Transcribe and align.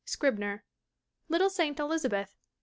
Scribner. 0.03 0.63
Little 1.29 1.51
Saint 1.51 1.79
Elisabeth, 1.79 2.29
1889. 2.33 2.37